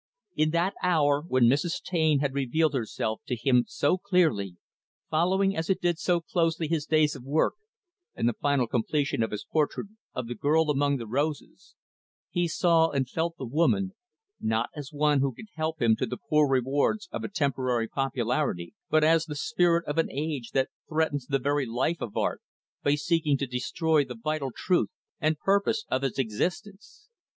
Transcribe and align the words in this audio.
In 0.35 0.49
that 0.49 0.73
hour 0.81 1.21
when 1.27 1.43
Mrs. 1.43 1.79
Taine 1.79 2.21
had 2.21 2.33
revealed 2.33 2.73
herself 2.73 3.21
to 3.27 3.35
him 3.35 3.65
so 3.67 3.99
clearly, 3.99 4.57
following 5.11 5.55
as 5.55 5.69
it 5.69 5.79
did 5.79 5.99
so 5.99 6.19
closely 6.19 6.67
his 6.67 6.87
days 6.87 7.15
of 7.15 7.21
work 7.23 7.53
and 8.15 8.27
the 8.27 8.33
final 8.33 8.65
completion 8.65 9.21
of 9.21 9.29
his 9.29 9.45
portrait 9.45 9.89
of 10.15 10.27
the 10.27 10.33
girl 10.33 10.71
among 10.71 10.97
the 10.97 11.05
roses, 11.05 11.75
he 12.31 12.47
saw 12.47 12.89
and 12.89 13.11
felt 13.11 13.37
the 13.37 13.45
woman, 13.45 13.93
not 14.39 14.71
as 14.75 14.91
one 14.91 15.19
who 15.21 15.35
could 15.35 15.49
help 15.53 15.79
him 15.79 15.95
to 15.97 16.07
the 16.07 16.17
poor 16.17 16.49
rewards 16.49 17.07
of 17.11 17.23
a 17.23 17.29
temporary 17.29 17.87
popularity, 17.87 18.73
but 18.89 19.03
as 19.03 19.25
the 19.25 19.35
spirit 19.35 19.85
of 19.87 19.99
an 19.99 20.11
age 20.11 20.49
that 20.49 20.69
threatens 20.89 21.27
the 21.27 21.37
very 21.37 21.67
life 21.67 22.01
of 22.01 22.17
art 22.17 22.41
by 22.81 22.95
seeking 22.95 23.37
to 23.37 23.45
destroy 23.45 24.03
the 24.03 24.15
vital 24.17 24.49
truth 24.51 24.89
and 25.19 25.37
purpose 25.37 25.85
of 25.91 26.03
its 26.03 26.17
existence. 26.17 27.07